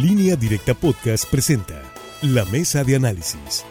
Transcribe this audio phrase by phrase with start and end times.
[0.00, 1.82] Línea Directa Podcast presenta
[2.22, 3.66] La Mesa de Análisis.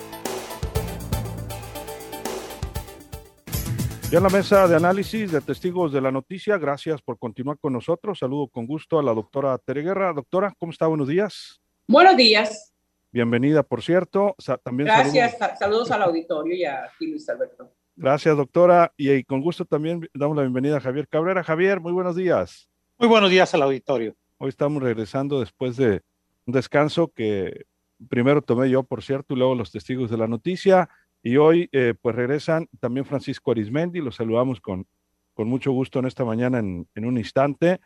[4.11, 7.71] Ya en la mesa de análisis de testigos de la noticia, gracias por continuar con
[7.71, 8.19] nosotros.
[8.19, 10.11] Saludo con gusto a la doctora Tere Guerra.
[10.11, 10.87] Doctora, ¿cómo está?
[10.87, 11.61] Buenos días.
[11.87, 12.73] Buenos días.
[13.09, 14.35] Bienvenida, por cierto.
[14.65, 15.91] también gracias, saludos.
[15.91, 17.71] al auditorio y a ti, Luis Alberto.
[17.95, 18.91] Gracias, doctora.
[18.97, 21.41] Y, con gusto también damos la bienvenida a Javier Cabrera.
[21.41, 22.69] Javier, muy buenos días.
[22.97, 24.13] Muy buenos días al auditorio.
[24.39, 26.01] Hoy estamos regresando después de
[26.47, 27.65] un descanso que
[28.09, 30.89] primero tomé yo, por cierto, y luego los testigos de la noticia.
[31.21, 34.87] Y hoy, eh, pues regresan también Francisco Arismendi, los saludamos con,
[35.33, 37.79] con mucho gusto en esta mañana en, en un instante.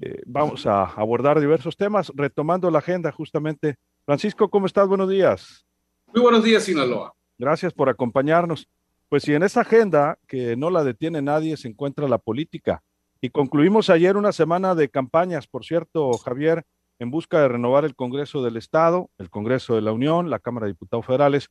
[0.00, 3.76] Eh, vamos a abordar diversos temas, retomando la agenda justamente.
[4.04, 4.86] Francisco, ¿cómo estás?
[4.86, 5.64] Buenos días.
[6.12, 7.14] Muy buenos días, Sinaloa.
[7.38, 8.68] Gracias por acompañarnos.
[9.08, 12.82] Pues si en esa agenda que no la detiene nadie se encuentra la política.
[13.20, 16.64] Y concluimos ayer una semana de campañas, por cierto, Javier,
[16.98, 20.66] en busca de renovar el Congreso del Estado, el Congreso de la Unión, la Cámara
[20.66, 21.48] de Diputados Federales,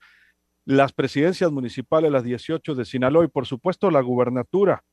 [0.65, 4.83] las presidencias municipales, las 18 de Sinaloa y por supuesto la gubernatura.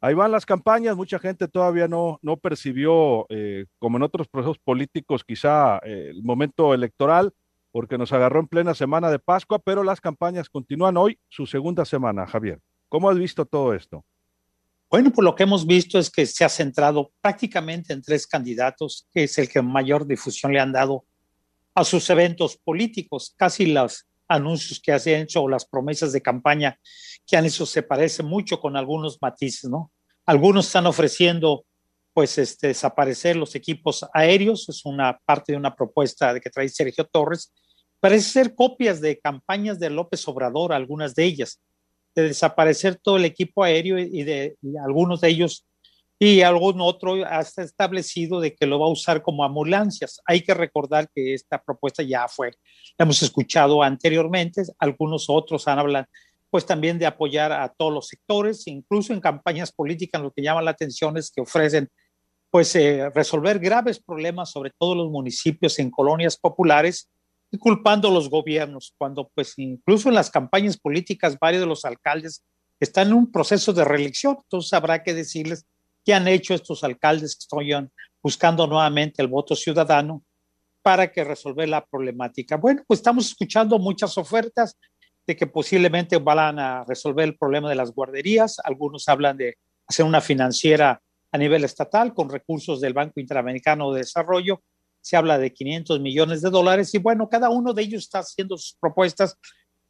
[0.00, 4.58] Ahí van las campañas, mucha gente todavía no, no percibió, eh, como en otros procesos
[4.58, 7.32] políticos, quizá eh, el momento electoral,
[7.70, 11.84] porque nos agarró en plena semana de Pascua, pero las campañas continúan hoy, su segunda
[11.84, 12.60] semana, Javier.
[12.88, 14.04] ¿Cómo has visto todo esto?
[14.90, 19.06] Bueno, pues lo que hemos visto es que se ha centrado prácticamente en tres candidatos,
[19.12, 21.04] que es el que mayor difusión le han dado
[21.76, 23.32] a sus eventos políticos.
[23.36, 26.76] Casi los anuncios que han hecho o las promesas de campaña
[27.24, 29.92] que han hecho se parecen mucho con algunos matices, ¿no?
[30.26, 31.64] Algunos están ofreciendo,
[32.12, 36.68] pues, este, desaparecer los equipos aéreos, es una parte de una propuesta de que trae
[36.68, 37.52] Sergio Torres.
[38.00, 41.60] Parece ser copias de campañas de López Obrador, algunas de ellas
[42.14, 45.66] de desaparecer todo el equipo aéreo y de algunos de ellos
[46.22, 50.20] y algún otro hasta establecido de que lo va a usar como ambulancias.
[50.26, 52.50] Hay que recordar que esta propuesta ya fue,
[52.98, 56.06] la hemos escuchado anteriormente, algunos otros han hablado
[56.50, 60.60] pues también de apoyar a todos los sectores, incluso en campañas políticas, lo que llama
[60.60, 61.88] la atención es que ofrecen
[62.50, 67.08] pues eh, resolver graves problemas, sobre todo los municipios en colonias populares,
[67.50, 71.84] y culpando a los gobiernos, cuando pues incluso en las campañas políticas varios de los
[71.84, 72.44] alcaldes
[72.78, 75.66] están en un proceso de reelección, entonces habrá que decirles
[76.04, 77.90] qué han hecho estos alcaldes que están
[78.22, 80.22] buscando nuevamente el voto ciudadano
[80.82, 82.56] para que resolver la problemática.
[82.56, 84.78] Bueno, pues estamos escuchando muchas ofertas
[85.26, 90.06] de que posiblemente van a resolver el problema de las guarderías, algunos hablan de hacer
[90.06, 94.62] una financiera a nivel estatal con recursos del Banco Interamericano de Desarrollo,
[95.00, 98.56] se habla de 500 millones de dólares y bueno, cada uno de ellos está haciendo
[98.56, 99.36] sus propuestas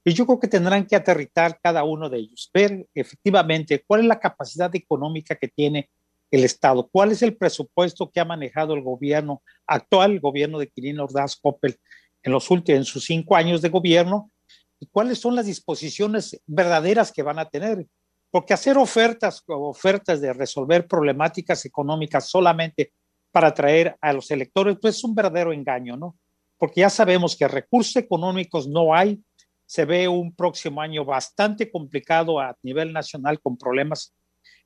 [0.04, 4.06] y yo creo que tendrán que aterrizar cada uno de ellos, ver efectivamente cuál es
[4.06, 5.90] la capacidad económica que tiene
[6.30, 10.68] el Estado, cuál es el presupuesto que ha manejado el gobierno actual, el gobierno de
[10.68, 11.76] Quirino Ordaz Coppel
[12.22, 14.30] en los últimos, en sus cinco años de gobierno,
[14.78, 17.86] y cuáles son las disposiciones verdaderas que van a tener.
[18.30, 22.92] Porque hacer ofertas, ofertas de resolver problemáticas económicas solamente
[23.32, 26.16] para atraer a los electores, pues es un verdadero engaño, ¿no?
[26.58, 29.20] Porque ya sabemos que recursos económicos no hay,
[29.66, 34.14] se ve un próximo año bastante complicado a nivel nacional con problemas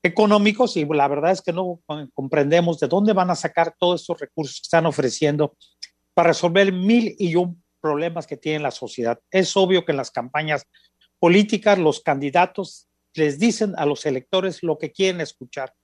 [0.02, 1.80] económicos y la verdad es que no
[2.12, 5.56] comprendemos de dónde van a sacar todos estos recursos que están ofreciendo
[6.14, 9.20] para resolver mil y un problemas que tiene la sociedad.
[9.30, 10.66] Es obvio que en las campañas
[11.18, 15.74] políticas los candidatos les dicen a los electores lo que quieren escuchar,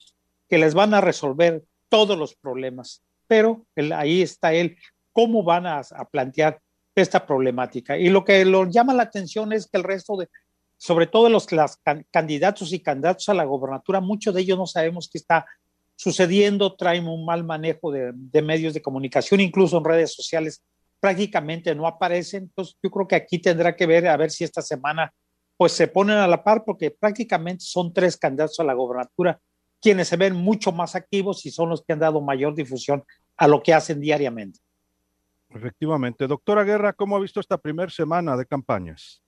[0.48, 4.78] que les van a resolver todos los problemas, pero ahí está él,
[5.12, 6.60] cómo van a, plantear
[6.94, 7.98] esta problemática.
[7.98, 10.28] Y lo que lo llama la atención es que el resto de,
[10.78, 11.46] sobre todo los
[12.10, 15.44] candidatos y candidatos a la gobernatura, muchos de ellos no sabemos qué está
[15.96, 20.62] sucediendo, traen un mal manejo de, de, medios de comunicación, incluso en redes sociales
[20.98, 22.44] prácticamente no aparecen.
[22.44, 25.12] Entonces yo creo que aquí tendrá que ver a ver si esta semana
[25.56, 29.38] pues se ponen a la par porque prácticamente son tres candidatos a la gobernatura
[29.80, 33.04] quienes se ven mucho más activos y son los que han dado mayor difusión
[33.36, 34.60] a lo que hacen diariamente.
[35.48, 36.27] Efectivamente.
[36.27, 39.22] Doctora Guerra, ¿cómo ha visto esta primera semana de campañas?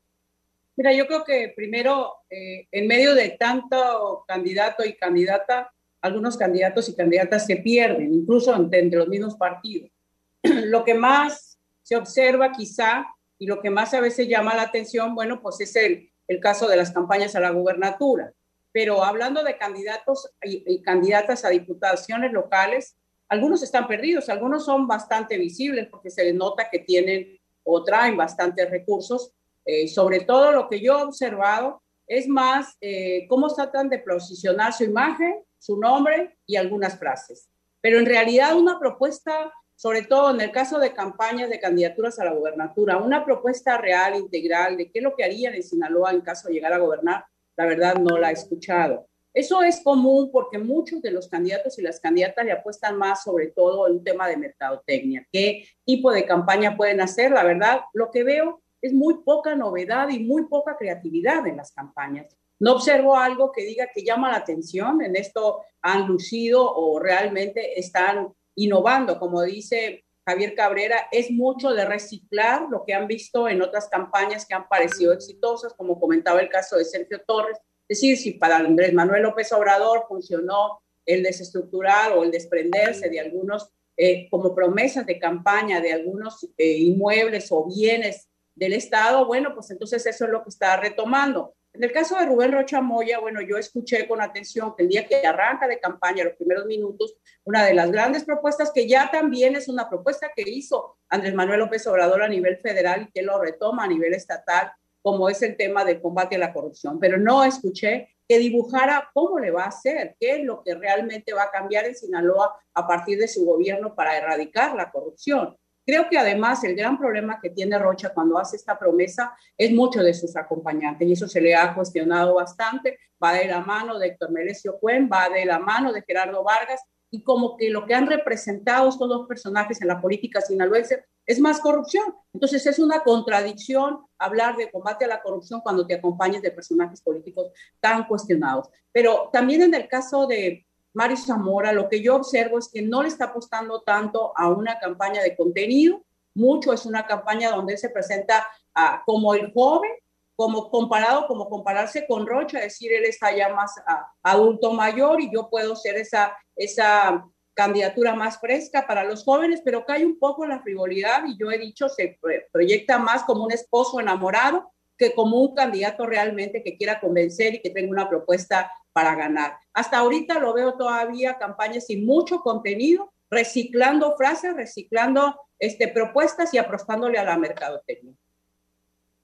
[0.76, 6.88] Mira, yo creo que primero, eh, en medio de tanto candidato y candidata, algunos candidatos
[6.88, 9.90] y candidatas se pierden, incluso entre, los mismos partidos.
[10.42, 13.06] lo que más se observa quizá
[13.38, 16.68] y lo que más a veces llama la atención, bueno, pues es el, el caso
[16.68, 18.32] de las campañas a la gubernatura
[18.72, 22.96] pero hablando de candidatos y, candidatas a diputaciones locales,
[23.28, 28.16] algunos están perdidos, algunos son bastante visibles porque se les nota que tienen o traen
[28.16, 29.32] bastantes recursos.
[29.64, 34.72] Eh, sobre todo lo que yo he observado es más eh, cómo tratan de posicionar
[34.72, 37.48] su imagen, su nombre y algunas frases.
[37.80, 39.52] Pero en realidad una propuesta
[39.82, 44.14] sobre todo en el caso de campañas de candidaturas a la gobernatura, una propuesta real,
[44.14, 47.24] integral, de qué es lo que harían en Sinaloa en caso de llegar a gobernar,
[47.56, 49.06] la verdad no la he escuchado.
[49.34, 53.48] Eso es común porque muchos de los candidatos y las candidatas le apuestan más sobre
[53.48, 55.26] todo en un tema de mercadotecnia.
[55.32, 57.30] ¿Qué tipo de campaña pueden hacer?
[57.30, 61.72] La verdad, lo que veo es muy poca novedad y muy poca creatividad en las
[61.72, 62.36] campañas.
[62.58, 67.78] No observo algo que diga que llama la atención, en esto han lucido o realmente
[67.78, 73.60] están innovando, como dice Javier Cabrera, es mucho de reciclar lo que han visto en
[73.60, 77.58] otras campañas que han parecido exitosas, como comentaba el caso de Sergio Torres,
[77.88, 83.20] es decir, si para Andrés Manuel López Obrador funcionó el desestructurar o el desprenderse de
[83.20, 89.54] algunos, eh, como promesas de campaña, de algunos eh, inmuebles o bienes del Estado, bueno,
[89.54, 91.54] pues entonces eso es lo que está retomando.
[91.74, 95.06] En el caso de Rubén Rocha Moya, bueno, yo escuché con atención que el día
[95.06, 99.56] que arranca de campaña, los primeros minutos, una de las grandes propuestas que ya también
[99.56, 103.40] es una propuesta que hizo Andrés Manuel López Obrador a nivel federal y que lo
[103.40, 104.70] retoma a nivel estatal,
[105.00, 109.38] como es el tema del combate a la corrupción, pero no escuché que dibujara cómo
[109.38, 112.86] le va a hacer, qué es lo que realmente va a cambiar en Sinaloa a
[112.86, 115.56] partir de su gobierno para erradicar la corrupción.
[115.84, 120.02] Creo que además el gran problema que tiene Rocha cuando hace esta promesa es mucho
[120.02, 122.98] de sus acompañantes y eso se le ha cuestionado bastante.
[123.22, 126.80] Va de la mano de Héctor Melesio Cuen, va de la mano de Gerardo Vargas
[127.10, 131.40] y como que lo que han representado estos dos personajes en la política sinaloense es
[131.40, 132.14] más corrupción.
[132.32, 137.02] Entonces es una contradicción hablar de combate a la corrupción cuando te acompañes de personajes
[137.02, 137.50] políticos
[137.80, 138.68] tan cuestionados.
[138.92, 143.02] Pero también en el caso de Mario Zamora, lo que yo observo es que no
[143.02, 146.04] le está apostando tanto a una campaña de contenido,
[146.34, 149.90] mucho es una campaña donde él se presenta ah, como el joven,
[150.34, 153.74] como comparado, como compararse con Rocha, decir, él está ya más
[154.22, 159.84] adulto mayor y yo puedo ser esa, esa candidatura más fresca para los jóvenes, pero
[159.84, 162.18] cae un poco la frivolidad y yo he dicho, se
[162.50, 167.62] proyecta más como un esposo enamorado que como un candidato realmente que quiera convencer y
[167.62, 169.56] que tenga una propuesta para ganar.
[169.72, 176.58] Hasta ahorita lo veo todavía campañas sin mucho contenido, reciclando frases, reciclando este, propuestas y
[176.58, 178.14] apostándole a la mercadotecnia.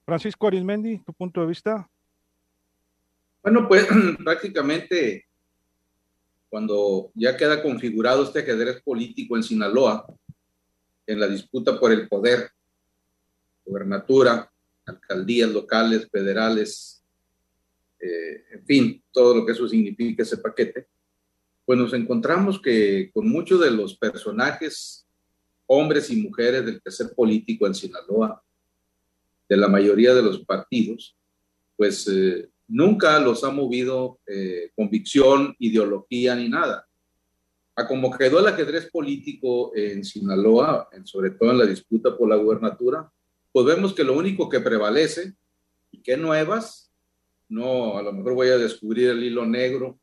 [0.05, 1.87] Francisco Arismendi, tu punto de vista.
[3.43, 3.87] Bueno, pues
[4.23, 5.27] prácticamente
[6.49, 10.07] cuando ya queda configurado este ajedrez político en Sinaloa,
[11.05, 12.49] en la disputa por el poder,
[13.65, 14.48] gobernatura,
[14.89, 17.03] alcaldías locales, federales,
[17.99, 20.87] eh, en fin, todo lo que eso significa ese paquete,
[21.65, 25.05] pues nos encontramos que con muchos de los personajes,
[25.67, 28.41] hombres y mujeres del tercer político en Sinaloa,
[29.47, 31.15] de la mayoría de los partidos,
[31.75, 36.87] pues eh, nunca los ha movido eh, convicción, ideología ni nada.
[37.75, 42.35] A como quedó el ajedrez político en Sinaloa, sobre todo en la disputa por la
[42.35, 43.09] gubernatura,
[43.51, 45.33] pues vemos que lo único que prevalece
[45.91, 46.91] y que nuevas,
[47.47, 49.99] no, a lo mejor voy a descubrir el hilo negro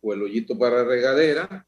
[0.00, 1.66] o el hoyito para regadera,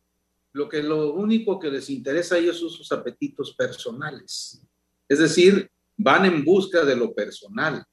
[0.53, 4.61] lo que lo único que les interesa a ellos son sus apetitos personales.
[5.09, 7.85] Es decir, van en busca de lo personal.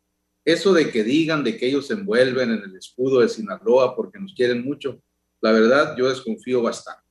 [0.43, 4.19] Eso de que digan de que ellos se envuelven en el escudo de Sinaloa porque
[4.19, 5.01] nos quieren mucho,
[5.39, 7.01] la verdad yo desconfío bastante.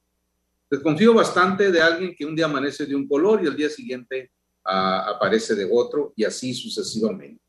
[0.68, 4.30] Desconfío bastante de alguien que un día amanece de un color y el día siguiente
[4.70, 7.40] aparece de otro y así sucesivamente.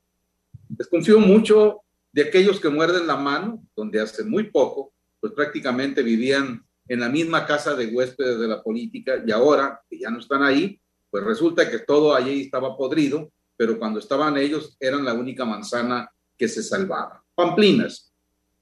[0.69, 1.81] Desconfío mucho
[2.11, 7.09] de aquellos que muerden la mano, donde hace muy poco, pues prácticamente vivían en la
[7.09, 10.79] misma casa de huéspedes de la política y ahora que ya no están ahí,
[11.09, 16.09] pues resulta que todo allí estaba podrido, pero cuando estaban ellos eran la única manzana
[16.37, 17.23] que se salvaba.
[17.35, 18.11] Pamplinas.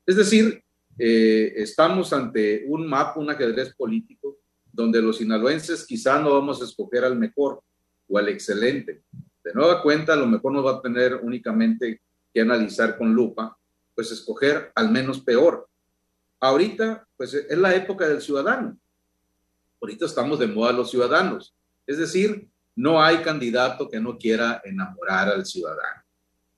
[0.06, 0.62] Es decir,
[0.98, 4.40] eh, estamos ante un mapa, un ajedrez político,
[4.72, 7.64] donde los sinaloenses quizá no vamos a escoger al mejor
[8.10, 9.04] o al excelente.
[9.44, 12.02] De nueva cuenta, a lo mejor nos va a tener únicamente
[12.34, 13.58] que analizar con lupa,
[13.96, 15.68] pues escoger al menos peor.
[16.40, 18.78] Ahorita, pues es la época del ciudadano.
[19.82, 21.56] Ahorita estamos de moda los ciudadanos.
[21.88, 26.04] Es decir, no hay candidato que no quiera enamorar al ciudadano,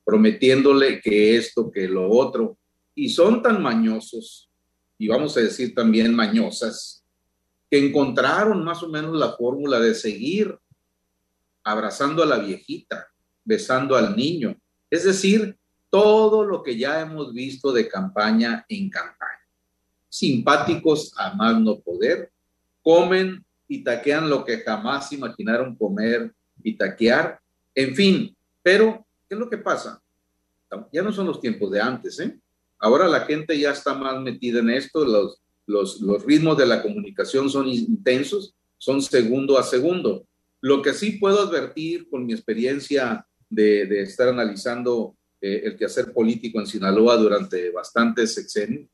[0.03, 2.57] prometiéndole que esto, que lo otro.
[2.93, 4.49] Y son tan mañosos,
[4.97, 7.03] y vamos a decir también mañosas,
[7.69, 10.55] que encontraron más o menos la fórmula de seguir
[11.63, 13.07] abrazando a la viejita,
[13.43, 14.55] besando al niño.
[14.89, 15.57] Es decir,
[15.89, 19.29] todo lo que ya hemos visto de campaña en campaña.
[20.09, 22.31] Simpáticos a más no poder,
[22.81, 27.39] comen y taquean lo que jamás imaginaron comer y taquear.
[27.75, 30.01] En fin, pero ¿qué es lo que pasa?
[30.91, 32.37] Ya no son los tiempos de antes, ¿eh?
[32.79, 36.81] Ahora la gente ya está más metida en esto, los, los, los ritmos de la
[36.81, 40.25] comunicación son intensos, son segundo a segundo.
[40.61, 46.59] Lo que sí puedo advertir con mi experiencia de, estar analizando eh, el quehacer político
[46.59, 48.87] en Sinaloa durante bastantes sexenios,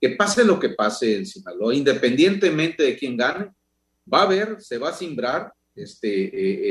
[0.00, 3.50] que pase lo que pase en Sinaloa, independientemente de quién gane,
[4.12, 6.30] va a haber, se va a simbrar este, eh,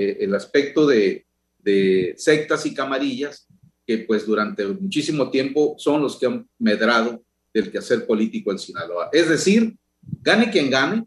[0.10, 1.26] eh, el aspecto de,
[1.60, 3.48] de sectas y camarillas
[3.86, 9.10] que pues durante muchísimo tiempo son los que han medrado del quehacer político en Sinaloa.
[9.12, 9.76] Es decir,
[10.22, 11.06] gane quien gane,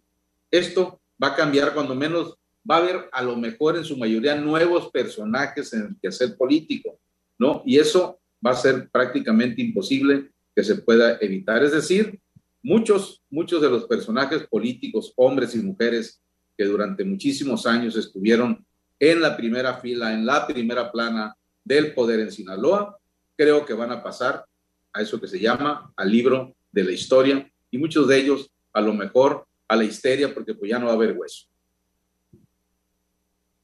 [0.50, 2.34] esto va a cambiar cuando menos
[2.68, 6.98] va a haber a lo mejor en su mayoría nuevos personajes en el quehacer político,
[7.38, 7.62] ¿no?
[7.66, 11.62] Y eso va a ser prácticamente imposible que se pueda evitar.
[11.62, 12.20] Es decir,
[12.62, 16.20] muchos, muchos de los personajes políticos, hombres y mujeres
[16.56, 18.64] que durante muchísimos años estuvieron
[18.98, 22.96] en la primera fila, en la primera plana del poder en Sinaloa,
[23.36, 24.44] creo que van a pasar
[24.92, 28.80] a eso que se llama al libro de la historia y muchos de ellos a
[28.80, 31.46] lo mejor a la histeria porque pues ya no va a haber hueso.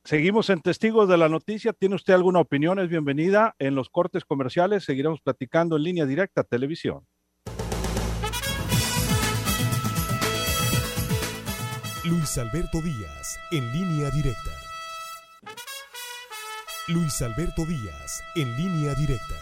[0.09, 1.75] Seguimos en Testigos de la Noticia.
[1.75, 2.79] ¿Tiene usted alguna opinión?
[2.79, 3.55] Es bienvenida.
[3.59, 7.07] En los cortes comerciales seguiremos platicando en línea directa televisión.
[12.07, 14.50] Luis Alberto Díaz, en línea directa.
[16.87, 19.35] Luis Alberto Díaz, en línea directa.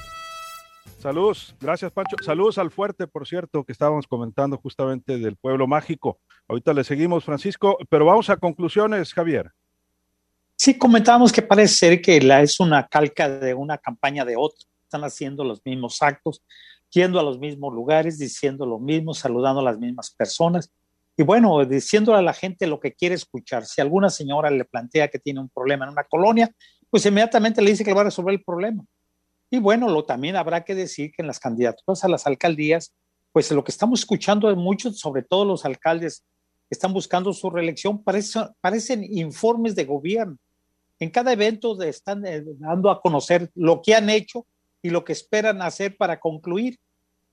[0.99, 2.17] Saludos, gracias Pancho.
[2.25, 6.19] Saludos al fuerte, por cierto, que estábamos comentando justamente del pueblo mágico.
[6.49, 9.53] Ahorita le seguimos, Francisco, pero vamos a conclusiones, Javier.
[10.59, 14.67] Sí, comentábamos que parece ser que la es una calca de una campaña de otra.
[14.85, 16.43] Están haciendo los mismos actos,
[16.91, 20.73] yendo a los mismos lugares, diciendo lo mismo, saludando a las mismas personas.
[21.15, 23.67] Y bueno, diciéndole a la gente lo que quiere escuchar.
[23.67, 26.51] Si alguna señora le plantea que tiene un problema en una colonia,
[26.89, 28.83] pues inmediatamente le dice que le va a resolver el problema.
[29.51, 32.95] Y bueno, lo también habrá que decir que en las candidaturas a las alcaldías,
[33.31, 36.25] pues lo que estamos escuchando de muchos, sobre todo los alcaldes
[36.69, 40.39] que están buscando su reelección, parecen informes de gobierno
[40.99, 44.47] en cada evento están eh, dando a conocer lo que han hecho
[44.83, 46.79] y lo que esperan hacer para concluir.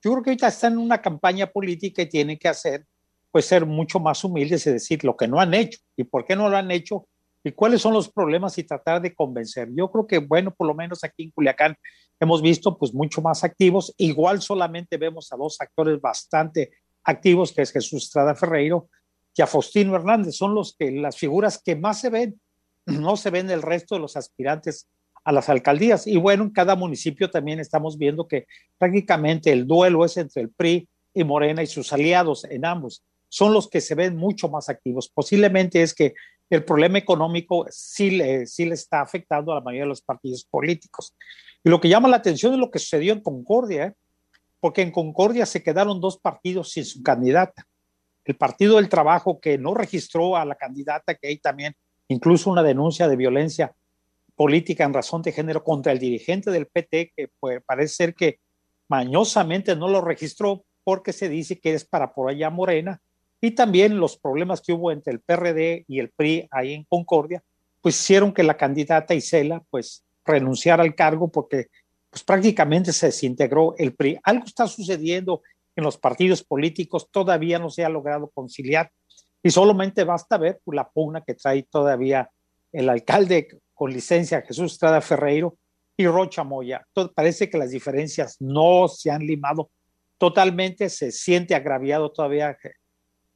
[0.02, 2.86] Yo creo que ahorita están en una campaña política y tienen que hacer,
[3.32, 6.36] pues ser mucho más humildes y decir lo que no han hecho y por qué
[6.36, 7.08] no lo han hecho
[7.44, 9.70] y cuáles son los problemas y tratar de convencer.
[9.74, 11.76] Yo creo que, bueno, por lo menos aquí en Culiacán
[12.20, 13.94] hemos visto pues mucho más activos.
[13.98, 16.72] Igual solamente vemos a dos actores bastante
[17.04, 18.90] activos, que es Jesús Estrada Ferreiro
[19.36, 20.36] y a Faustino Hernández.
[20.36, 22.40] Son los que, las figuras que más se ven
[22.86, 24.88] no se ven el resto de los aspirantes
[25.24, 26.08] a las alcaldías.
[26.08, 28.48] Y bueno, en cada municipio también estamos viendo que
[28.78, 33.04] prácticamente el duelo es entre el PRI y Morena y sus aliados en ambos.
[33.30, 35.10] Son los que se ven mucho más activos.
[35.10, 36.14] Posiblemente es que
[36.50, 40.44] el problema económico sí le, sí le está afectando a la mayoría de los partidos
[40.44, 41.16] políticos.
[41.64, 43.94] Y lo que llama la atención es lo que sucedió en Concordia, ¿eh?
[44.60, 47.66] porque en Concordia se quedaron dos partidos sin su candidata.
[48.26, 51.76] El Partido del Trabajo, que no registró a la candidata, que ahí también
[52.14, 53.74] incluso una denuncia de violencia
[54.36, 58.40] política en razón de género contra el dirigente del PT, que pues, parece ser que
[58.88, 63.02] mañosamente no lo registró porque se dice que es para por allá Morena,
[63.42, 67.44] y también los problemas que hubo entre el PRD y el PRI ahí en Concordia,
[67.82, 71.68] pues hicieron que la candidata Isela pues renunciara al cargo porque
[72.10, 74.18] pues prácticamente se desintegró el PRI.
[74.24, 75.42] Algo está sucediendo
[75.76, 78.92] en los partidos políticos, todavía no se ha logrado conciliar
[79.44, 82.32] y solamente basta ver la pugna que trae todavía
[82.72, 85.58] el alcalde con licencia Jesús Estrada Ferreiro
[85.98, 86.88] y Rocha Moya.
[87.14, 89.70] Parece que las diferencias no se han limado
[90.18, 92.58] totalmente, se siente agraviado todavía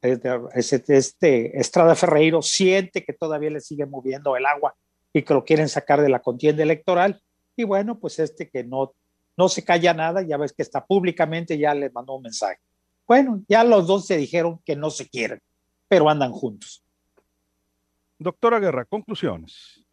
[0.00, 4.74] este, este Estrada Ferreiro, siente que todavía le sigue moviendo el agua
[5.12, 7.20] y que lo quieren sacar de la contienda electoral.
[7.54, 8.94] Y bueno, pues este que no,
[9.36, 12.58] no se calla nada, ya ves que está públicamente, ya le mandó un mensaje.
[13.06, 15.40] Bueno, ya los dos se dijeron que no se quieren
[15.88, 16.84] pero andan juntos.
[18.18, 19.84] Doctora Guerra, conclusiones.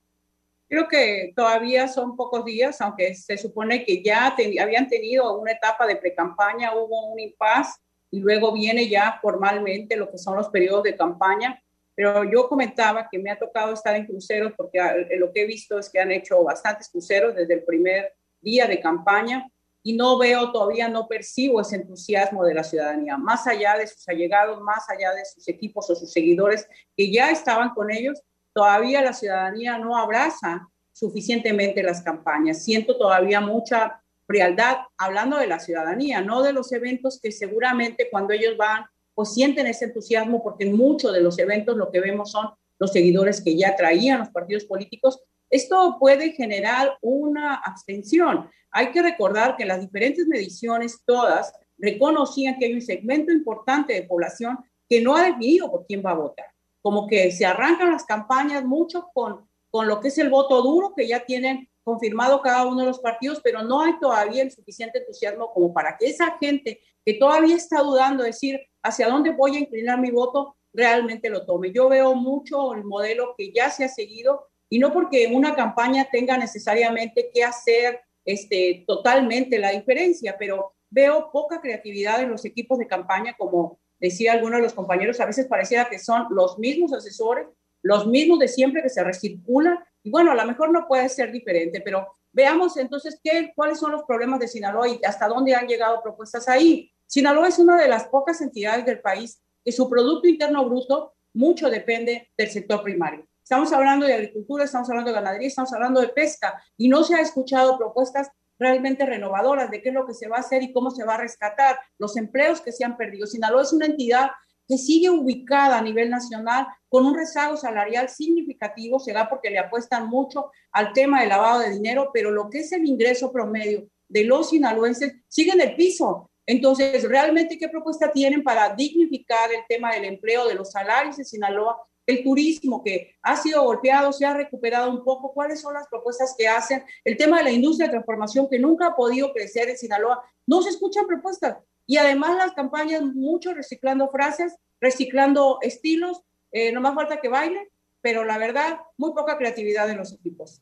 [0.67, 5.85] Creo que todavía son pocos días, aunque se supone que ya habían tenido una etapa
[5.85, 10.83] de pre-campaña, hubo un impas y luego viene ya formalmente lo que son los periodos
[10.83, 11.61] de campaña.
[11.93, 15.45] Pero yo comentaba que me ha tocado estar en cruceros porque ah, lo que he
[15.45, 19.47] visto es que han hecho bastantes cruceros desde el primer día de campaña
[19.87, 24.09] y no veo todavía, no percibo ese entusiasmo de la ciudadanía, más allá de sus
[24.09, 28.19] allegados, más allá de sus equipos o sus seguidores que ya estaban con ellos,
[28.51, 32.63] todavía la ciudadanía no abraza suficientemente las campañas.
[32.63, 38.33] Siento todavía mucha frialdad hablando de la ciudadanía, no de los eventos que seguramente cuando
[38.33, 42.31] ellos van, pues sienten ese entusiasmo porque en muchos de los eventos lo que vemos
[42.31, 42.49] son
[42.79, 48.49] los seguidores que ya traían los partidos políticos esto puede generar una abstención.
[48.71, 54.03] Hay que recordar que las diferentes mediciones, todas, reconocían que hay un segmento importante de
[54.03, 56.45] población que no ha definido por quién va a votar.
[56.81, 60.93] como que se arrancan las campañas mucho con, con lo que es el voto duro,
[60.95, 64.99] que ya tienen confirmado cada uno de los partidos, pero no hay todavía el suficiente
[64.99, 69.59] entusiasmo como para que esa gente que todavía está dudando, decir hacia dónde voy a
[69.59, 71.71] inclinar mi voto, realmente lo tome.
[71.71, 76.10] Yo veo mucho el modelo que ya se ha seguido y no porque una campaña
[76.12, 82.77] tenga necesariamente que hacer este, totalmente la diferencia, pero veo poca creatividad en los equipos
[82.77, 86.91] de campaña, como decía alguno de los compañeros, a veces pareciera que son los mismos
[86.91, 87.48] asesores,
[87.84, 91.32] los mismos de siempre que se recirculan y bueno, a lo mejor no puede ser
[91.32, 95.70] diferente, pero veamos entonces qué, cuáles son los problemas de Sinaloa y hasta dónde han
[95.70, 96.91] llegado propuestas ahí.
[97.08, 101.70] Sinaloa es una de las pocas entidades del país que su Producto Interno Bruto mucho
[101.70, 103.25] depende del sector primario.
[103.45, 107.13] Estamos hablando de agricultura, estamos hablando de ganadería, estamos hablando de pesca y no se
[107.13, 110.73] ha escuchado propuestas realmente renovadoras de qué es lo que se va a hacer y
[110.73, 113.27] cómo se va a rescatar los empleos que se han perdido.
[113.27, 114.31] Sinaloa es una entidad
[114.67, 119.59] que sigue ubicada a nivel nacional con un rezago salarial significativo, se da porque le
[119.59, 123.87] apuestan mucho al tema del lavado de dinero, pero lo que es el ingreso promedio
[124.09, 126.31] de los sinaloenses sigue en el piso.
[126.47, 131.25] Entonces, ¿realmente qué propuesta tienen para dignificar el tema del empleo, de los salarios en
[131.25, 135.33] Sinaloa, el turismo que ha sido golpeado, se ha recuperado un poco?
[135.33, 136.83] ¿Cuáles son las propuestas que hacen?
[137.03, 140.62] El tema de la industria de transformación que nunca ha podido crecer en Sinaloa, no
[140.62, 141.57] se escuchan propuestas.
[141.88, 146.21] Y además las campañas, mucho reciclando frases, reciclando estilos,
[146.51, 147.69] eh, no más falta que baile,
[148.01, 150.62] pero la verdad, muy poca creatividad en los equipos.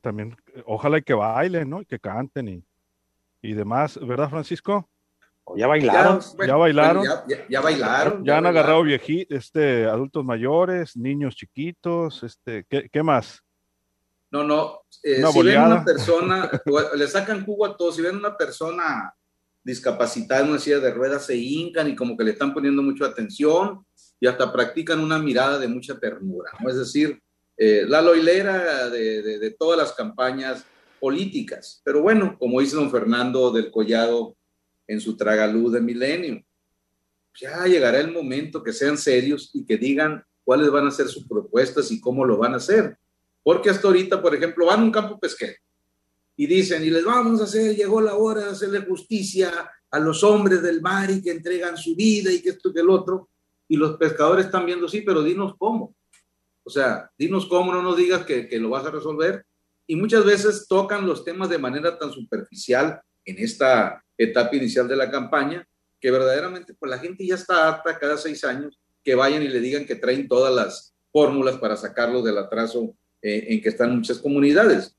[0.00, 1.82] También, ojalá y que bailen, ¿no?
[1.82, 2.64] Y que canten y,
[3.42, 4.88] y demás, ¿verdad, Francisco?
[5.56, 6.20] Ya bailaron.
[6.46, 7.04] Ya, bailaron.
[7.48, 8.24] ya, bailaron.
[8.24, 13.42] Ya, han agarrado viejitos, este, adultos mayores, niños chiquitos, este, ¿qué, qué más?
[14.30, 14.82] No, no.
[15.02, 16.50] Eh, si ven una persona,
[16.96, 17.96] le sacan jugo a todos.
[17.96, 19.14] Si ven una persona
[19.62, 23.06] discapacitada en una silla de ruedas, se hincan y como que le están poniendo mucha
[23.06, 23.84] atención
[24.20, 26.50] y hasta practican una mirada de mucha ternura.
[26.60, 26.68] ¿no?
[26.68, 27.20] Es decir,
[27.56, 30.64] eh, la loilera de, de, de todas las campañas
[31.00, 31.80] políticas.
[31.84, 34.36] Pero bueno, como dice don Fernando del Collado
[34.88, 36.42] en su tragaluz de milenio,
[37.40, 41.28] ya llegará el momento que sean serios y que digan cuáles van a ser sus
[41.28, 42.98] propuestas y cómo lo van a hacer.
[43.44, 45.54] Porque hasta ahorita, por ejemplo, van a un campo pesquero
[46.36, 50.22] y dicen, y les vamos a hacer, llegó la hora de hacerle justicia a los
[50.22, 53.28] hombres del mar y que entregan su vida y que esto y que el otro.
[53.68, 55.94] Y los pescadores están viendo, sí, pero dinos cómo.
[56.62, 59.44] O sea, dinos cómo, no nos digas que, que lo vas a resolver.
[59.86, 64.96] Y muchas veces tocan los temas de manera tan superficial en esta etapa inicial de
[64.96, 65.66] la campaña,
[66.00, 69.60] que verdaderamente pues la gente ya está harta cada seis años que vayan y le
[69.60, 74.18] digan que traen todas las fórmulas para sacarlos del atraso eh, en que están muchas
[74.18, 74.94] comunidades.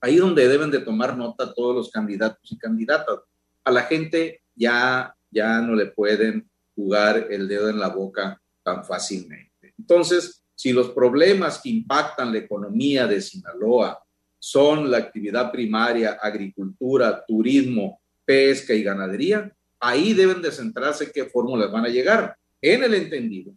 [0.00, 3.18] Ahí donde deben de tomar nota todos los candidatos y candidatas.
[3.64, 8.84] A la gente ya, ya no le pueden jugar el dedo en la boca tan
[8.84, 9.74] fácilmente.
[9.76, 14.02] Entonces, si los problemas que impactan la economía de Sinaloa
[14.38, 21.72] son la actividad primaria, agricultura, turismo, pesca y ganadería, ahí deben de centrarse qué fórmulas
[21.72, 22.36] van a llegar.
[22.60, 23.54] En el entendido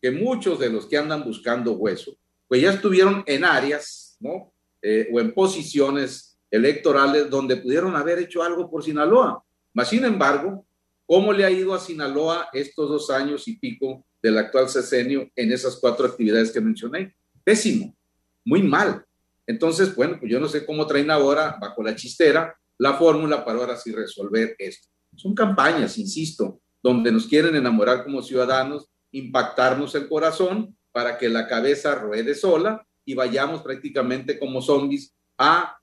[0.00, 2.16] que muchos de los que andan buscando hueso,
[2.48, 4.50] pues ya estuvieron en áreas, ¿no?
[4.80, 9.44] Eh, o en posiciones electorales donde pudieron haber hecho algo por Sinaloa.
[9.74, 10.64] Mas, sin embargo,
[11.04, 15.52] ¿cómo le ha ido a Sinaloa estos dos años y pico del actual sesenio en
[15.52, 17.14] esas cuatro actividades que mencioné?
[17.42, 17.94] Pésimo,
[18.42, 19.04] muy mal.
[19.46, 23.58] Entonces, bueno, pues yo no sé cómo traen ahora, bajo la chistera, la fórmula para
[23.58, 24.88] ahora sí resolver esto.
[25.16, 31.46] Son campañas, insisto, donde nos quieren enamorar como ciudadanos, impactarnos el corazón para que la
[31.46, 35.78] cabeza ruede sola y vayamos prácticamente como zombies a,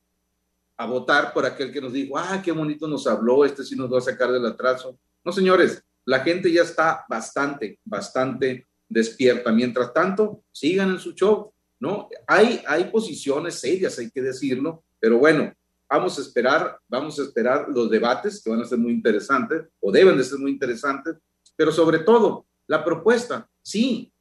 [0.78, 3.92] a votar por aquel que nos dijo, ah, qué bonito nos habló, este sí nos
[3.92, 5.00] va a sacar del atraso.
[5.24, 9.52] No, señores, la gente ya está bastante, bastante despierta.
[9.52, 12.10] Mientras tanto, sigan en su show, ¿no?
[12.28, 15.54] Hay, hay posiciones serias, hay que decirlo, pero bueno,
[15.92, 19.92] vamos a esperar, vamos a esperar los debates que van a ser muy interesantes o
[19.92, 21.18] deben de ser muy interesantes,
[21.58, 24.14] pero sobre todo la propuesta, sí,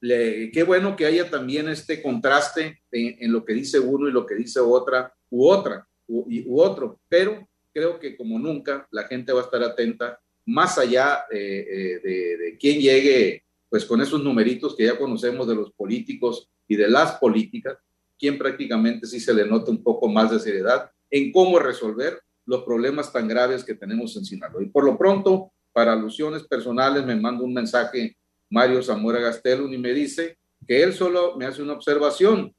[0.00, 4.36] qué bueno que haya también este contraste en, lo que dice uno y lo que
[4.36, 9.40] dice otra u otra u, u, otro, pero creo que como nunca la gente va
[9.40, 14.84] a estar atenta más allá eh, de, de quién llegue pues con esos numeritos que
[14.84, 17.78] ya conocemos de los políticos y de las políticas,
[18.16, 22.62] quien prácticamente sí se le nota un poco más de seriedad en cómo resolver los
[22.64, 24.62] problemas tan graves que tenemos en Sinaloa.
[24.62, 28.16] Y por lo pronto, para alusiones personales, me manda un mensaje
[28.50, 32.54] Mario Zamora Gastelum y me dice que él solo me hace una observación.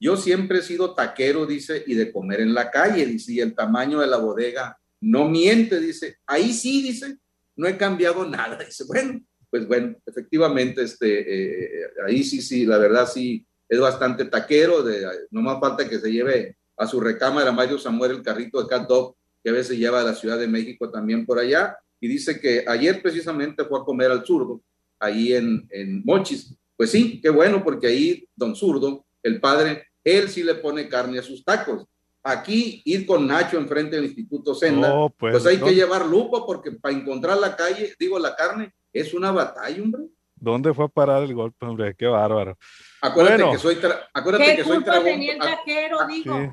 [0.00, 3.54] Yo siempre he sido taquero, dice, y de comer en la calle, dice, y el
[3.54, 6.18] tamaño de la bodega no miente, dice.
[6.26, 7.18] Ahí sí, dice,
[7.56, 8.56] no he cambiado nada.
[8.64, 9.20] Dice, bueno,
[9.50, 15.06] pues bueno, efectivamente, este, eh, ahí sí, sí, la verdad sí, es bastante taquero, de,
[15.30, 18.88] no más falta que se lleve a su recámara Mario Samuel el carrito de cat
[18.88, 22.40] dog que a veces lleva a la Ciudad de México también por allá, y dice
[22.40, 24.60] que ayer precisamente fue a comer al zurdo,
[24.98, 26.54] ahí en, en Mochis.
[26.76, 31.18] Pues sí, qué bueno, porque ahí don zurdo, el padre, él sí le pone carne
[31.18, 31.84] a sus tacos.
[32.22, 36.72] Aquí ir con Nacho enfrente del Instituto Senda, pues, pues, hay que llevar lupa porque
[36.72, 40.02] para encontrar la calle, digo la carne, es una batalla, hombre.
[40.40, 41.94] ¿Dónde fue a parar el golpe, hombre?
[41.94, 42.56] Qué bárbaro.
[43.00, 43.78] Acuérdate que soy,
[44.12, 45.20] acuérdate que soy tragón.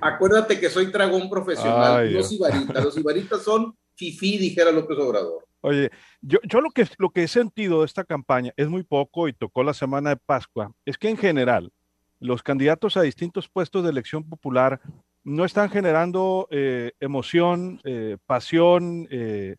[0.01, 2.83] Acuérdate que soy tragón profesional, los ibaritas.
[2.83, 5.45] Los ibaritas son fifí, dijera López Obrador.
[5.61, 5.89] Oye,
[6.21, 9.33] yo, yo lo, que, lo que he sentido de esta campaña es muy poco y
[9.33, 11.71] tocó la semana de Pascua, es que en general
[12.19, 14.79] los candidatos a distintos puestos de elección popular
[15.23, 19.55] no están generando eh, emoción, eh, pasión, eh,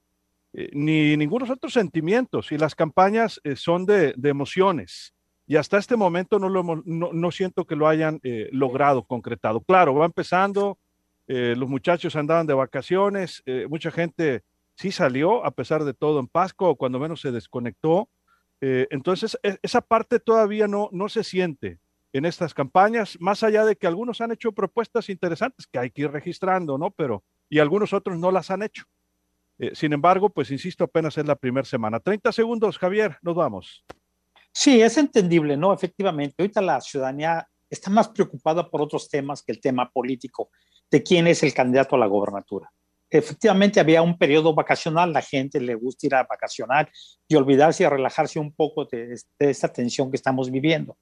[0.72, 2.52] ni ningunos otros sentimientos.
[2.52, 5.14] Y las campañas son de, emociones.
[5.46, 9.60] Y hasta este momento no, lo no, siento que lo hayan logrado, concretado.
[9.60, 10.78] Claro, va empezando,
[11.26, 14.42] los muchachos andaban de vacaciones, mucha gente
[14.76, 18.08] sí salió, a pesar de todo, en Pascua, o cuando menos se desconectó.
[18.60, 21.78] entonces, e, esa parte todavía no, no se siente
[22.12, 26.02] en estas campañas, más allá de que algunos han hecho propuestas interesantes que hay que
[26.02, 26.90] ir registrando, ¿no?
[26.90, 28.84] Pero, y algunos otros no las han hecho.
[29.58, 32.00] Eh, sin embargo, pues insisto, apenas es la primera semana.
[32.00, 33.84] 30 segundos, Javier, nos vamos.
[34.52, 35.72] Sí, es entendible, ¿no?
[35.72, 40.50] Efectivamente, ahorita la ciudadanía está más preocupada por otros temas que el tema político
[40.90, 42.70] de quién es el candidato a la gobernatura.
[43.08, 46.90] Efectivamente, había un periodo vacacional, la gente le gusta ir a vacacionar
[47.28, 50.96] y olvidarse y relajarse un poco de, de esta tensión que estamos viviendo.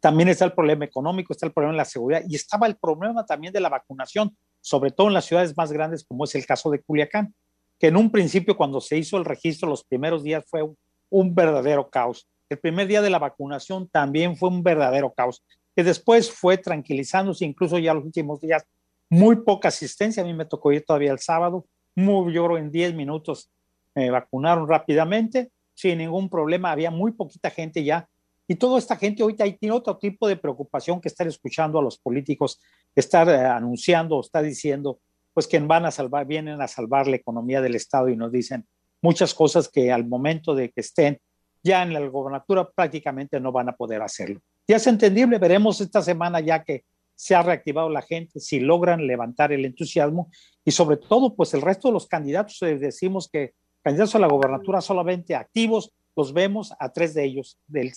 [0.00, 3.24] También está el problema económico, está el problema de la seguridad y estaba el problema
[3.26, 6.70] también de la vacunación, sobre todo en las ciudades más grandes, como es el caso
[6.70, 7.34] de Culiacán,
[7.78, 10.68] que en un principio cuando se hizo el registro los primeros días fue
[11.10, 12.28] un, verdadero caos.
[12.48, 15.44] El primer día de la vacunación también fue un verdadero caos,
[15.76, 18.64] que después fue tranquilizándose, incluso ya los últimos días,
[19.10, 20.22] muy poca asistencia.
[20.22, 23.50] A mí me tocó ir todavía el sábado, muy, yo creo en 10 minutos
[23.94, 26.70] me vacunaron rápidamente, sin ningún problema.
[26.70, 28.08] Había muy poquita gente ya
[28.50, 31.98] y toda esta gente ahorita tiene otro tipo de preocupación que estar escuchando a los
[31.98, 32.58] políticos,
[32.94, 35.00] estar eh, anunciando o estar diciendo,
[35.38, 38.66] pues que van a salvar, vienen a salvar la economía del Estado y nos dicen
[39.00, 41.20] muchas cosas que al momento de que estén
[41.62, 44.40] ya en la gobernatura prácticamente no van a poder hacerlo.
[44.66, 46.82] Ya es entendible, veremos esta semana ya que
[47.14, 50.28] se ha reactivado la gente, si logran levantar el entusiasmo
[50.64, 54.26] y sobre todo, pues el resto de los candidatos, eh, decimos que candidatos a la
[54.26, 57.92] gobernatura solamente activos, los vemos a tres de ellos, de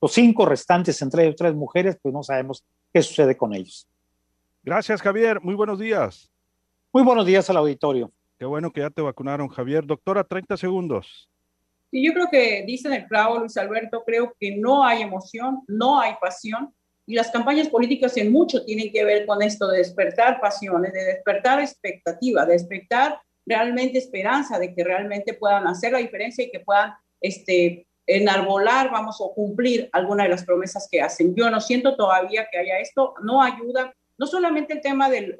[0.00, 3.86] los cinco restantes, entre ellos tres mujeres, pues no sabemos qué sucede con ellos.
[4.62, 5.42] Gracias, Javier.
[5.42, 6.32] Muy buenos días.
[6.96, 8.10] Muy buenos días al auditorio.
[8.38, 9.84] Qué bueno que ya te vacunaron, Javier.
[9.84, 11.28] Doctora, 30 segundos.
[11.90, 16.00] Y yo creo que dicen el clavo, Luis Alberto, creo que no hay emoción, no
[16.00, 16.74] hay pasión.
[17.04, 21.04] Y las campañas políticas en mucho tienen que ver con esto de despertar pasiones, de
[21.04, 26.60] despertar expectativa, de despertar realmente esperanza de que realmente puedan hacer la diferencia y que
[26.60, 31.34] puedan este, enarbolar, vamos, a cumplir alguna de las promesas que hacen.
[31.34, 35.36] Yo no siento todavía que haya esto, no ayuda, no solamente el tema de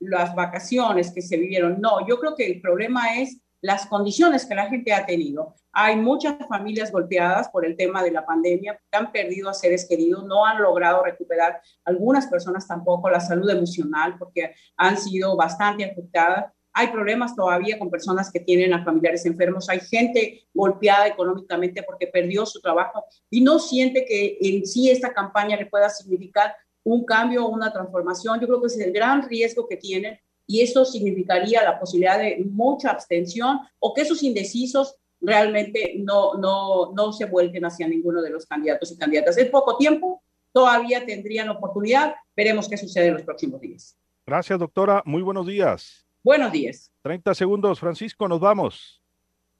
[0.00, 4.54] las vacaciones que se vivieron, no, yo creo que el problema es las condiciones que
[4.54, 5.54] la gente ha tenido.
[5.72, 9.86] Hay muchas familias golpeadas por el tema de la pandemia, que han perdido a seres
[9.88, 15.84] queridos, no han logrado recuperar, algunas personas tampoco, la salud emocional, porque han sido bastante
[15.84, 16.52] afectadas.
[16.72, 22.06] Hay problemas todavía con personas que tienen a familiares enfermos, hay gente golpeada económicamente porque
[22.06, 27.04] perdió su trabajo y no siente que en sí esta campaña le pueda significar un
[27.04, 28.40] cambio o una transformación.
[28.40, 32.44] Yo creo que es el gran riesgo que tienen y esto significaría la posibilidad de
[32.50, 38.30] mucha abstención o que esos indecisos realmente no, no, no se vuelquen hacia ninguno de
[38.30, 39.36] los candidatos y candidatas.
[39.38, 42.14] En poco tiempo todavía tendrían oportunidad.
[42.36, 43.96] Veremos qué sucede en los próximos días.
[44.26, 45.02] Gracias, doctora.
[45.04, 46.06] Muy buenos días.
[46.22, 46.90] Buenos días.
[47.02, 49.00] 30 segundos, Francisco, nos vamos.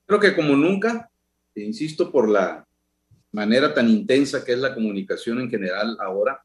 [0.07, 1.11] Creo que como nunca,
[1.55, 2.67] insisto por la
[3.33, 6.45] manera tan intensa que es la comunicación en general ahora,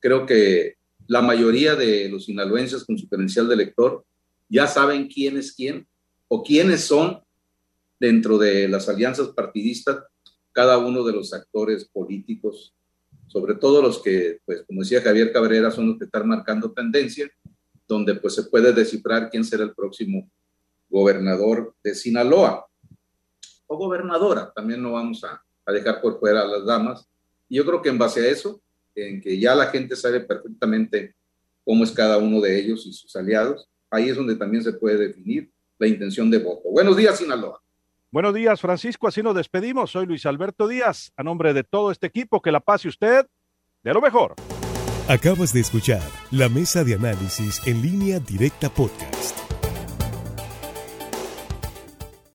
[0.00, 4.04] creo que la mayoría de los sinaloenses con su credencial de lector
[4.48, 5.86] ya saben quién es quién
[6.28, 7.20] o quiénes son
[7.98, 10.02] dentro de las alianzas partidistas
[10.52, 12.74] cada uno de los actores políticos,
[13.28, 17.30] sobre todo los que, pues como decía Javier Cabrera, son los que están marcando tendencia
[17.86, 20.30] donde pues se puede descifrar quién será el próximo
[20.88, 22.66] gobernador de Sinaloa
[23.66, 27.08] o gobernadora, también no vamos a, dejar por fuera a las damas.
[27.48, 28.60] Y yo creo que en base a eso,
[29.08, 31.14] en que ya la gente sabe perfectamente
[31.64, 35.08] cómo es cada uno de ellos y sus aliados, ahí es donde también se puede
[35.08, 36.70] definir la intención de voto.
[36.70, 37.60] Buenos días, Sinaloa.
[38.10, 39.06] Buenos días, Francisco.
[39.06, 39.92] Así nos despedimos.
[39.92, 41.12] Soy Luis Alberto Díaz.
[41.16, 43.26] A nombre de todo este equipo, que la pase usted
[43.82, 44.34] de lo mejor.
[45.08, 49.39] Acabas de escuchar la mesa de análisis en línea directa podcast.